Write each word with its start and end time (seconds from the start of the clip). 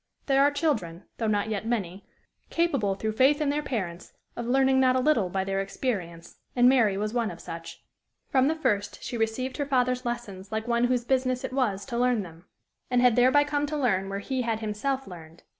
There 0.25 0.41
are 0.41 0.49
children, 0.49 1.03
though 1.19 1.27
not 1.27 1.49
yet 1.49 1.67
many, 1.67 2.07
capable, 2.49 2.95
through 2.95 3.11
faith 3.11 3.39
in 3.39 3.49
their 3.51 3.61
parents, 3.61 4.13
of 4.35 4.47
learning 4.47 4.79
not 4.79 4.95
a 4.95 4.99
little 4.99 5.29
by 5.29 5.43
their 5.43 5.61
experience, 5.61 6.39
and 6.55 6.67
Mary 6.67 6.97
was 6.97 7.13
one 7.13 7.29
of 7.29 7.39
such; 7.39 7.83
from 8.27 8.47
the 8.47 8.55
first 8.55 9.03
she 9.03 9.15
received 9.15 9.57
her 9.57 9.65
father's 9.67 10.03
lessons 10.03 10.51
like 10.51 10.67
one 10.67 10.85
whose 10.85 11.05
business 11.05 11.43
it 11.43 11.53
was 11.53 11.85
to 11.85 11.99
learn 11.99 12.23
them, 12.23 12.45
and 12.89 12.99
had 13.03 13.15
thereby 13.15 13.43
come 13.43 13.67
to 13.67 13.77
learn 13.77 14.09
where 14.09 14.17
he 14.17 14.41
had 14.41 14.59
himself 14.59 15.05
learned. 15.05 15.43